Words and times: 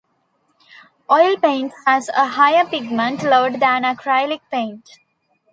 Oil 1.11 1.37
paint 1.37 1.71
has 1.85 2.09
a 2.09 2.29
higher 2.29 2.65
pigment 2.65 3.21
load 3.21 3.59
than 3.59 3.83
acrylic 3.83 4.41
paint. 4.49 4.89